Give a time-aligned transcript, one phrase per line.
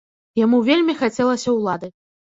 [0.39, 1.87] Яму вельмі хацелася ўлады.